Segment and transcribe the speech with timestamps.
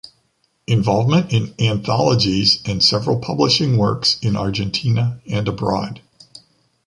[0.65, 6.01] Involvement in anthologies and several publishing works in Argentina and abroad.